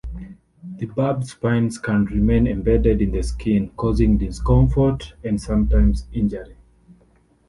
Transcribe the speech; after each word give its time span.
The 0.79 0.87
barbed 0.87 1.27
spines 1.27 1.77
can 1.77 2.05
remain 2.05 2.47
embedded 2.47 3.03
in 3.03 3.11
the 3.11 3.21
skin, 3.21 3.69
causing 3.77 4.17
discomfort 4.17 5.13
and 5.23 5.39
sometimes 5.39 6.07
injury. 6.11 6.57